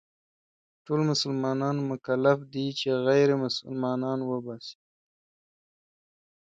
[0.85, 4.77] ټول مسلمانان مکلف دي چې غير مسلمانان وباسي.